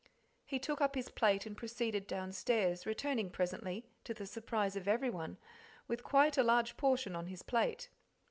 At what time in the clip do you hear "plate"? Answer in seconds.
1.09-1.45, 7.43-7.87